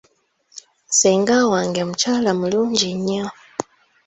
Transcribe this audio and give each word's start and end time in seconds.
Ssenga 0.89 1.35
wange 1.51 1.81
mukyala 1.87 2.31
mulungi 2.39 2.89
nnyo. 2.97 3.25